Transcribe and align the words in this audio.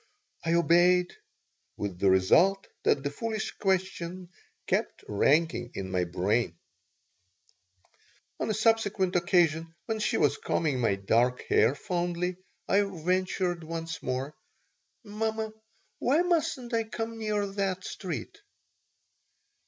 I 0.43 0.55
obeyed, 0.55 1.13
with 1.77 1.99
the 1.99 2.09
result 2.09 2.65
that 2.81 3.03
the 3.03 3.11
foolish 3.11 3.51
questions 3.59 4.29
kept 4.65 5.03
rankling 5.07 5.69
in 5.75 5.91
my 5.91 6.05
brain 6.05 6.57
On 8.39 8.49
a 8.49 8.53
subsequent 8.55 9.15
occasion, 9.15 9.75
when 9.85 9.99
she 9.99 10.17
was 10.17 10.37
combing 10.37 10.79
my 10.79 10.95
dark 10.95 11.43
hair 11.49 11.75
fondly, 11.75 12.37
I 12.67 12.81
ventured 12.81 13.63
once 13.63 14.01
more: 14.01 14.33
"Mamma, 15.03 15.53
why 15.99 16.23
mustn't 16.23 16.73
I 16.73 16.85
come 16.85 17.19
near 17.19 17.45
that 17.45 17.83
street?" 17.83 18.39